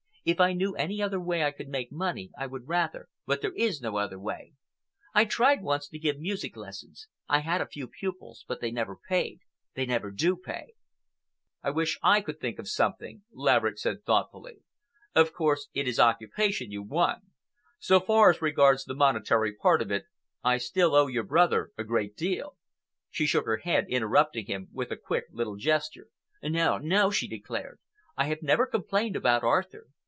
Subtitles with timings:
[0.23, 3.55] If I knew any other way I could make money, I would rather, but there
[3.55, 4.53] is no other way.
[5.15, 7.07] I tried once to give music lessons.
[7.27, 10.75] I had a few pupils, but they never paid—they never do pay.
[11.63, 14.57] "I wish I could think of something," Laverick said thoughtfully.
[15.15, 17.23] "Of course, it is occupation you want.
[17.79, 20.05] So far as regards the monetary part of it,
[20.43, 22.57] I still owe your brother a great deal—"
[23.09, 26.09] She shook her head, interrupting him with a quick little gesture.
[26.43, 27.79] "No, no!" she declared.
[28.15, 29.87] "I have never complained about Arthur.